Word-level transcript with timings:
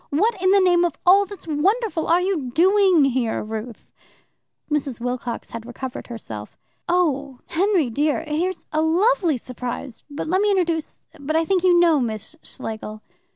"What 0.09 0.33
in 0.41 0.49
the 0.49 0.59
name 0.59 0.83
of 0.83 0.95
all 1.05 1.27
that's 1.27 1.47
wonderful 1.47 2.07
are 2.07 2.21
you 2.21 2.49
doing 2.55 3.05
here, 3.05 3.43
Ruth?" 3.43 3.85
Mrs. 4.67 4.99
Wilcox 4.99 5.51
had 5.51 5.63
recovered 5.63 6.07
herself. 6.07 6.57
"Oh, 6.89 7.41
Henry 7.45 7.91
dear! 7.91 8.23
here's 8.27 8.65
a 8.73 8.81
lovely 8.81 9.37
surprise 9.37 10.03
but 10.09 10.25
let 10.25 10.41
me 10.41 10.49
introduce 10.49 11.01
but 11.19 11.35
I 11.35 11.45
think 11.45 11.63
you 11.63 11.79
know 11.79 11.99
Miss 11.99 12.35
Schlegel." 12.41 13.03